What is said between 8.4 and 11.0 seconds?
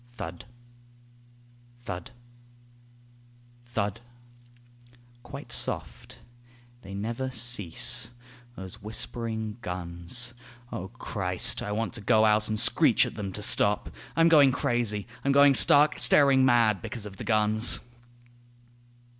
Those whispering guns O